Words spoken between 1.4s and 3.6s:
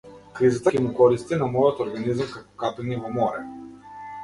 на мојот организам како капење во море.